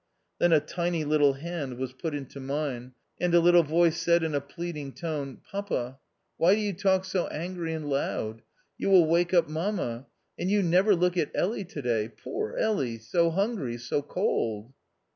[0.39, 3.15] Then a tiny little hand was put into mine, 2i 4 THE OUTCAST.
[3.21, 5.99] and a little voice said in a pleading tone," Papa,
[6.37, 8.41] why do you talk so angry and loud?
[8.79, 10.07] you will wake up mamma.
[10.39, 12.09] And you never look at Elly to day.
[12.09, 12.97] Poor Elly!
[12.97, 14.73] so hungry, so cold